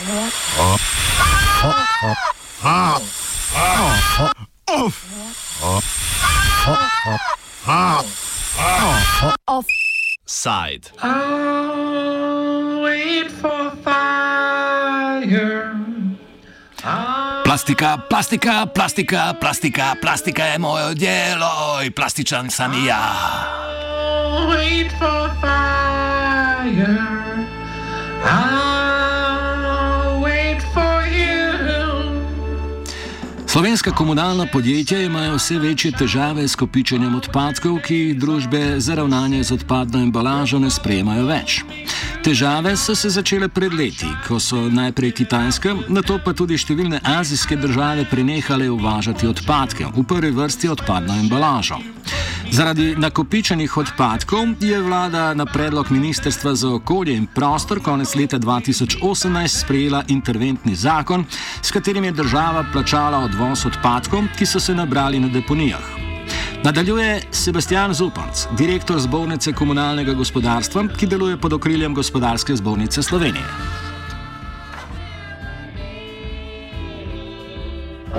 [0.00, 0.78] Oh
[10.28, 10.90] side.
[11.02, 15.74] I'll wait for fire.
[17.44, 23.14] Plastika, plastika, plastika, plastika, plastika je moje odjelo i plastičan sam i ja.
[24.28, 27.17] I'll wait for fire.
[33.58, 39.42] Slovenska komunalna podjetja imajo vse večje težave s kopičenjem odpadkov, ki jih družbe za ravnanje
[39.42, 41.56] z odpadno embalažo ne sprejemajo več.
[42.22, 47.00] Težave so se začele pred leti, ko so najprej Kitajska, na to pa tudi številne
[47.02, 51.82] azijske države prenehale uvažati odpadke, v prvi vrsti odpadno embalažo.
[52.50, 59.60] Zaradi nakopičenih odpadkov je vlada na predlog Ministrstva za okolje in prostor konec leta 2018
[59.64, 61.24] sprejela interventni zakon,
[61.62, 65.84] s katerim je država plačala odvoz odpadkov, ki so se nabrali na deponijah.
[66.64, 73.44] Nadaljuje Sebastian Zupanc, direktor zbornice komunalnega gospodarstva, ki deluje pod okriljem gospodarske zbornice Slovenije.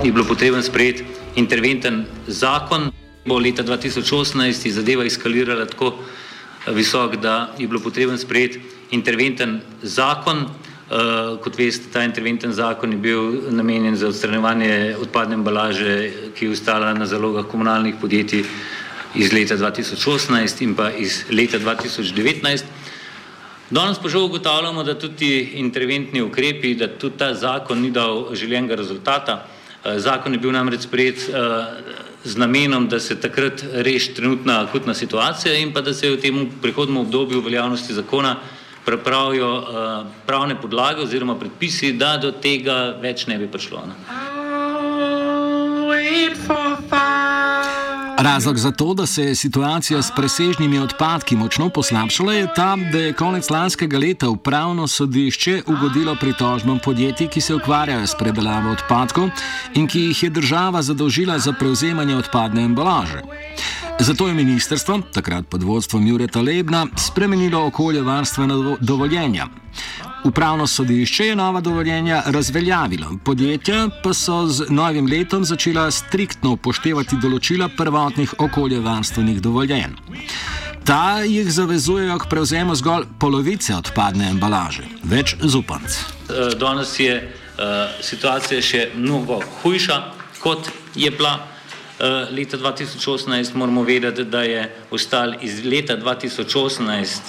[0.04, 1.04] Je bilo potrebno sprejeti
[1.36, 2.90] interventen zakon
[3.24, 9.60] bo leta 2018 je zadeva eskalirala tako eh, visok, da je bilo potrebno sprejeti interventen
[9.82, 10.46] zakon.
[10.90, 13.20] Uh, kot veste, ta interventen zakon je bil
[13.54, 15.92] namenjen za odstranjevanje odpadne embalaže,
[16.34, 18.42] ki je ostala na zalogah komunalnih podjetij
[19.14, 22.64] iz leta 2018 in pa iz leta 2019.
[23.70, 28.74] Danes pa žal ugotavljamo, da tudi interventni ukrepi, da tudi ta zakon ni dal željenega
[28.74, 29.46] rezultata.
[29.84, 31.30] Uh, zakon je bil namreč sprejet
[32.24, 36.48] z namenom, da se takrat reši trenutna akutna situacija in pa da se v tem
[36.62, 38.36] prihodnem obdobju veljavnosti zakona
[38.84, 39.64] pripravijo uh,
[40.26, 43.84] pravne podlage oziroma predpisi, da do tega več ne bi prišlo.
[43.86, 43.94] Ne.
[48.22, 52.98] Razlog za to, da se je situacija s presežnimi odpadki močno poslabšala, je ta, da
[52.98, 59.30] je konec lanskega leta upravno sodišče ugodilo pritožbam podjetij, ki se ukvarjajo s predelavo odpadkov
[59.74, 63.22] in ki jih je država zadolžila za prevzemanje odpadne embalaže.
[64.00, 69.46] Zato je ministrstvo, takrat pod vodstvom Jureta Lebna, spremenilo okoljevarstvena dovoljenja.
[70.24, 77.20] Upravno sodišče je nova dovoljenja razveljavilo, podjetja pa so z novim letom začela striktno upoštevati
[77.20, 79.92] določila prvotnih okoljevarstvenih dovoljenj.
[80.84, 86.00] Ta jih zavezujejo k prevzemu zgolj polovice odpadne embalaže, več zupanc.
[86.56, 90.02] Danes je uh, situacija še mnogo hujša,
[90.40, 91.49] kot je bila
[92.30, 93.54] leta 2018.
[93.54, 97.20] Moramo vedeti, da je ostal iz leta 2018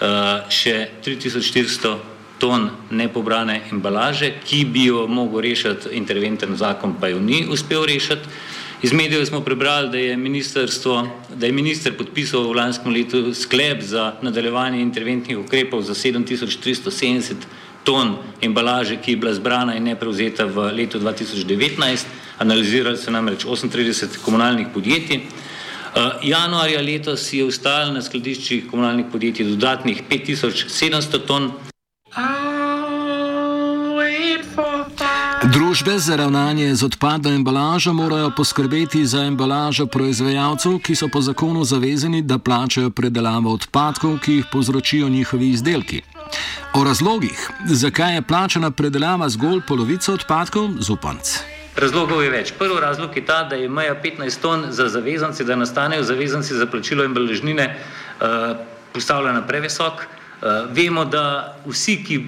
[0.00, 1.96] uh, še 3400
[2.40, 8.28] ton nepobrane embalaže, ki bi jo mogel rešiti interventen zakon, pa jo ni uspel rešiti.
[8.82, 10.16] Iz medijev smo prebrali, da je,
[11.36, 17.44] da je minister podpisal v lanskem letu sklep za nadaljevanje interventnih ukrepov za 7370
[17.84, 22.19] ton embalaže, ki je bila zbrana in ne prevzeta v letu 2019.
[22.40, 25.20] Analizirali so namreč 38 komunalnih podjetij.
[25.20, 31.50] Uh, januarja letos je ostalo na skladiščih komunalnih podjetij dodatnih 5700 ton.
[35.52, 41.64] Družbe za ravnanje z odpadno embalažo morajo poskrbeti za embalažo proizvajalcev, ki so po zakonu
[41.64, 46.02] zavezani, da plačajo predelavo odpadkov, ki jih povzročijo njihovi izdelki.
[46.74, 51.49] O razlogih, zakaj je plačana predelava zgolj polovica odpadkov, zupanc.
[51.76, 52.52] Razlogov je več.
[52.58, 56.66] Prvi razlog je ta, da je meja 15 ton za zavezance, da nastanejo zavezanci za
[56.66, 57.68] plačilo embalažnine,
[58.20, 58.56] uh,
[58.92, 60.02] postavljena previsok.
[60.02, 62.18] Uh, vemo, da vsi, ki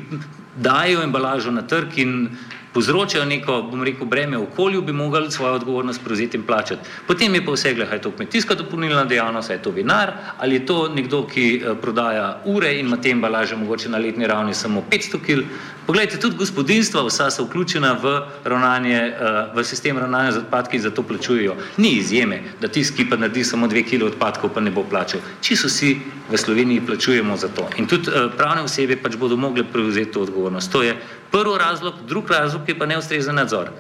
[0.57, 2.29] dajo embalažo na trg in
[2.73, 6.89] povzročajo neko, bom rekel, breme okolju, bi mogli svojo odgovornost prevzeti in plačati.
[7.07, 10.67] Potem je pa vse, gledaj, je to kmetijska dopolnilna dejavnost, je to vinar ali je
[10.67, 14.85] to nekdo, ki eh, prodaja ure in ima te embalaže mogoče na letni ravni samo
[14.91, 15.45] 500 kg.
[15.87, 18.13] Poglejte, tudi gospodinstva, vsa so vključena v,
[18.45, 21.57] ravnanje, eh, v sistem ravnanja z odpadki in zato plačujejo.
[21.77, 25.21] Ni izjeme, da tisti, ki pa naredi samo 2 kg odpadkov, pa ne bo plačal.
[25.41, 25.97] Čisto vsi
[26.31, 27.69] v Sloveniji plačujemo za to.
[27.77, 30.73] In tudi eh, pravne osebe pač bodo mogle prevzeti to odgovornost.
[30.73, 30.97] To je
[31.33, 33.71] prvi razlog, drugi razlog je pa neustrezen nadzor.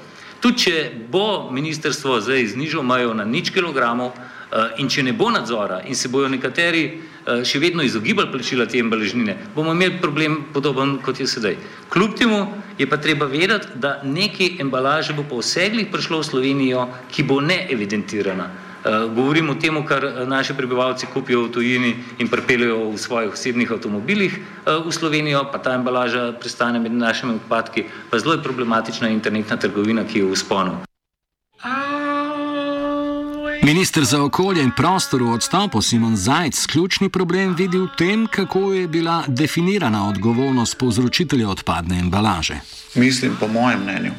[0.43, 0.79] Tudi če
[1.11, 5.95] bo ministrstvo zdaj znižalo majo na nič kilogramov eh, in če ne bo nadzora in
[5.95, 11.21] se bojo nekateri eh, še vedno izogibali plačila te embalažnine, bomo imeli problem podoben kot
[11.21, 11.55] je sedaj.
[11.95, 12.41] Kljub temu
[12.79, 17.39] je pa treba vedeti, da nekaj embalaže bo po vseglih prišlo v Slovenijo, ki bo
[17.41, 18.51] neevidentirana.
[18.84, 24.38] Govorim o tem, kar naši prebivalci kupijo v tujini in pripeljejo v svojih osebnih avtomobilih
[24.67, 30.05] v Slovenijo, pa ta embalaža pristane med našimi odpadki, pa zelo je problematična internetna trgovina,
[30.05, 30.73] ki je v sponu.
[33.62, 38.73] Ministr za okolje in prostor v odstopu Simon Zajc ključni problem vidi v tem, kako
[38.73, 42.58] je bila definirana odgovornost povzročitelja odpadne embalaže.
[42.94, 44.12] Mislim, po mojem mnenju,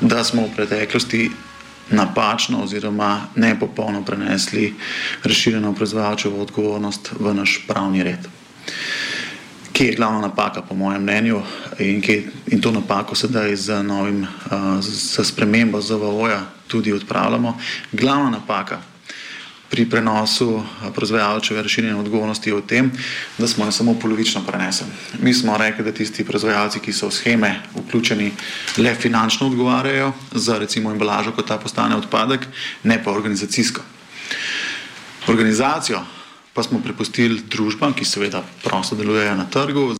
[0.00, 1.30] da smo v preteklosti
[1.90, 4.74] napačno oziroma nepopolno prenesli
[5.24, 8.28] razširjeno proizvajalčevo odgovornost v naš pravni red.
[9.72, 11.42] Kje je glavna napaka, po mojem mnenju,
[11.78, 14.26] in, kje, in to napako sedaj z novim,
[14.80, 17.58] z spremembo ZVO-ja tudi odpravljamo.
[17.92, 18.89] Glavna napaka
[19.70, 20.62] pri prenosu
[20.94, 22.90] proizvajalčeve razširjene odgovornosti je v tem,
[23.38, 24.86] da smo jo samo polovično prenesli.
[25.22, 28.32] Mi smo rekli, da tisti proizvajalci, ki so v scheme vključeni,
[28.78, 32.46] le finančno odgovarjajo za recimo embalažo, ko ta postane odpadek,
[32.82, 33.80] ne pa organizacijsko.
[35.28, 36.02] Organizacijo
[36.54, 39.94] pa smo prepustili družbam, ki seveda prosto delujejo na trgu.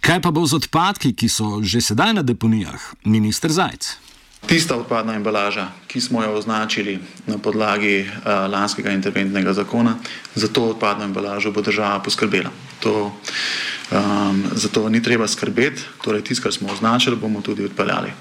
[0.00, 4.13] Kaj pa bo z odpadki, ki so že sedaj na deponijah, minister Zajc?
[4.46, 9.96] Tista odpadna embalaža, ki smo jo označili na podlagi uh, lanskega interventnega zakona,
[10.34, 12.50] za to odpadno embalažo bo država poskrbela.
[12.80, 13.12] To,
[13.90, 18.12] um, zato ni treba skrbeti, torej tisto, kar smo označili, bomo tudi odpeljali.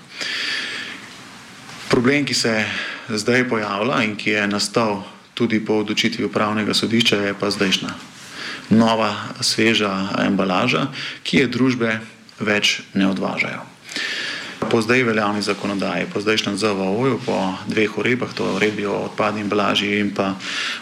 [1.89, 2.65] Problem, ki se
[3.09, 5.03] zdaj pojavlja in ki je nastal
[5.33, 7.93] tudi po odločitvi upravnega sodišča, je pa zdajšnja
[8.69, 9.11] nova,
[9.41, 10.87] sveža embalaža,
[11.23, 11.99] ki je družbe
[12.39, 13.72] več ne odvažajo
[14.69, 19.41] po zdaj veljavni zakonodaji, po zdajšnjem ZVO-ju, po dveh uredbah, to je uredbi o odpadni
[19.41, 20.35] embalaži in pa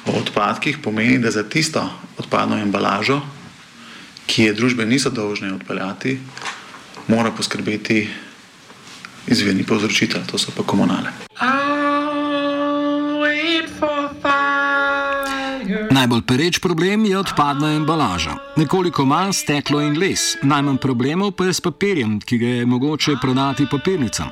[0.05, 1.83] o odpadkih, pomeni, da za tisto
[2.17, 3.21] odpadno embalažo,
[4.25, 6.19] ki je družbe niso dolžne odpeljati,
[7.07, 8.07] mora poskrbeti
[9.27, 11.11] izvirni povzročitelj, to so pa komunale.
[16.01, 18.31] Najbolj pereč problem je odpadna embalaža.
[18.57, 23.13] Nekoliko manj steklo in les, najmanj problemov pa je s papirjem, ki ga je mogoče
[23.21, 24.31] prodati papirnicam.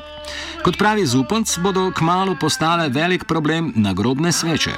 [0.66, 4.74] Kot pravi Zupanc, bodo kmalo postale velik problem nagrobne sveče.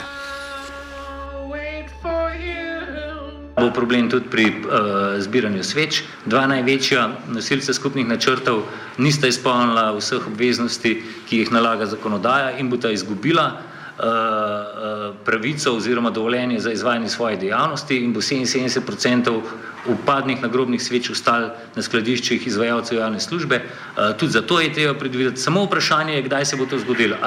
[3.55, 6.03] Bo problem tudi pri uh, zbiranju sveč.
[6.25, 8.65] Dva največja nosilca skupnih načrtov
[8.97, 10.97] nista izpolnila vseh obveznosti,
[11.29, 13.70] ki jih nalaga zakonodaja in bo ta izgubila.
[13.99, 19.41] Eh, eh, pravico oziroma dovoljenje za izvajanje svoje dejavnosti in bo 77%
[19.85, 23.55] upadnih nagrobnih sveč ustal na skladiščih izvajalcev javne službe.
[23.55, 25.41] Eh, tudi zato je treba predvideti.
[25.41, 27.17] Samo vprašanje je, kdaj se bo to zgodilo.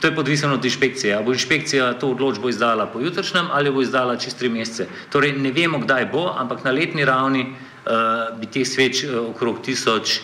[0.00, 1.14] To je podvisno od inšpekcije.
[1.14, 4.86] Ali bo inšpekcija to odločbo izdala po jutrišnjem ali bo izdala čez tri mesece.
[5.10, 9.64] Torej ne vemo, kdaj bo, ampak na letni ravni uh, bi teh sveč uh, okrog
[9.66, 10.20] 1000,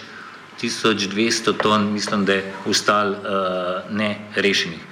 [0.62, 4.89] 1200 ton, mislim, da je ustal uh, nerešenih.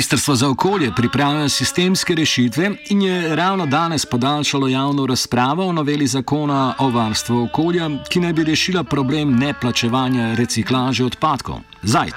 [0.00, 6.06] Ministrstvo za okolje pripravlja sistemske rešitve in je ravno danes podaljšalo javno razpravo o noveli
[6.06, 11.60] zakona o varstvu okolja, ki naj bi rešila problem neplačevanja reciklaže odpadkov.
[11.82, 12.14] Zajc.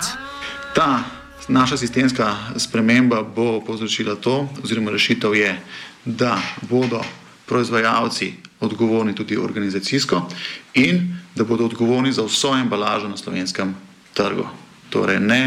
[0.75, 1.03] Ta
[1.47, 5.59] naša sistemska sprememba bo povzročila to, oziroma rešitev je,
[6.06, 7.03] da bodo
[7.45, 10.29] proizvajalci odgovorni tudi organizacijsko
[10.74, 13.75] in da bodo odgovorni za vso embalažo na slovenskem
[14.13, 14.47] trgu.
[14.93, 15.41] Torej ne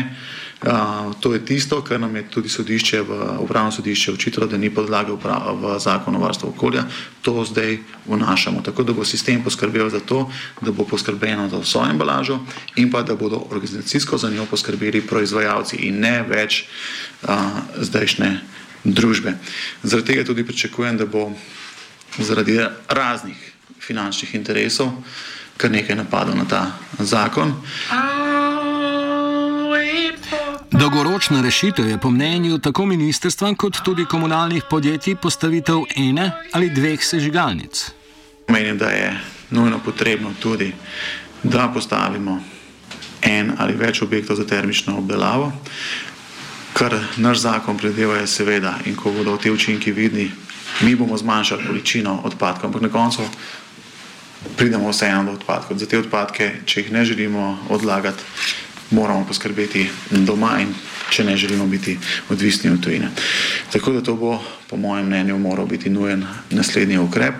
[1.21, 3.11] to je tisto, kar nam je tudi sodišče v
[3.41, 5.21] upravno sodišče očitalo, da ni podlage v,
[5.61, 6.85] v zakon o varstvu okolja,
[7.23, 8.63] to zdaj vnašamo.
[8.63, 12.41] Tako da bo sistem poskrbel za to, da bo poskrbljeno za vso embalažo
[12.77, 16.65] in pa da bodo organizacijsko za njo poskrbeli proizvajalci in ne več
[17.23, 18.41] a, zdajšnje
[18.85, 19.37] družbe.
[19.83, 21.33] Zaradi tega tudi pričakujem, da bo
[22.19, 24.91] zaradi raznih finančnih interesov
[25.57, 27.55] kar nekaj napadov na ta zakon.
[30.79, 37.05] Dolgoročna rešitev je po mnenju tako ministrstva kot tudi komunalnih podjetij postavitev ene ali dveh
[37.05, 37.91] sežigalnic.
[38.49, 40.73] Menim, da je nujno potrebno tudi,
[41.43, 42.41] da postavimo
[43.23, 45.53] en ali več objektov za termično obdelavo,
[46.73, 50.31] kar naš zakon predeva je seveda in ko bodo te učinki vidni,
[50.81, 53.25] mi bomo zmanjšali količino odpadkov, ampak na koncu
[54.57, 55.79] pridemo vseeno do odpadkov.
[55.79, 58.23] Za te odpadke, če jih ne želimo odlagati,
[58.91, 60.75] moramo poskrbeti doma in
[61.11, 61.99] če ne želimo biti
[62.31, 63.11] odvisni od tujine.
[63.73, 64.39] Tako da to bo,
[64.71, 67.35] po mojem mnenju, moral biti nujen naslednji ukrep.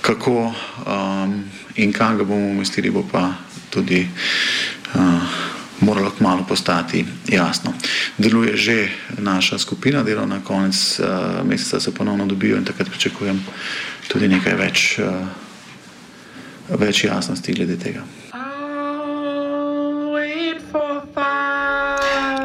[0.00, 1.44] Kako um,
[1.76, 3.32] in kam ga bomo umestili, bo pa
[3.70, 4.08] tudi
[4.94, 5.00] uh,
[5.80, 7.72] moralo kmalo postati jasno.
[8.18, 8.88] Deluje že
[9.18, 13.46] naša skupina, delovna konec uh, meseca se ponovno dobijo in takrat pričakujem
[14.08, 18.23] tudi nekaj več, uh, več jasnosti glede tega.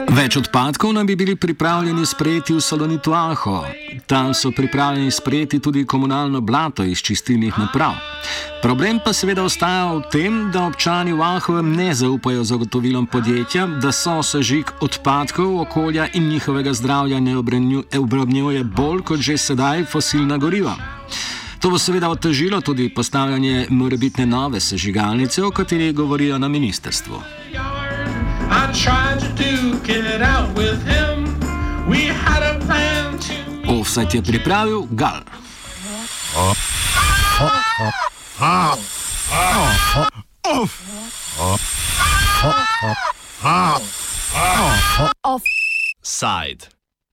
[0.09, 3.59] Več odpadkov naj bi bili pripravljeni sprejeti v Salonitu Aho.
[4.09, 7.93] Tam so pripravljeni sprejeti tudi komunalno blato iz čistilnih naprav.
[8.61, 13.91] Problem pa seveda ostaja v tem, da občani v Ahovem ne zaupajo zagotovilom podjetja, da
[13.93, 20.73] so sežig odpadkov okolja in njihovega zdravja ne obremenjuje bolj kot že sedaj fosilna goriva.
[21.61, 27.38] To bo seveda otežilo tudi postavljanje morebitne nove sežigalnice, o kateri govorijo na ministrstvu.
[33.99, 34.09] To.
[34.09, 35.21] Offset je pripravil Gal.
[45.23, 46.78] Offside.